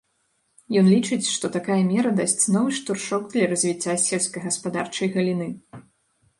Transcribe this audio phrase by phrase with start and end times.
[0.79, 5.47] Ён лічыць, што такая мера дасць новы штуршок для развіцця сельскагаспадарчай галіны.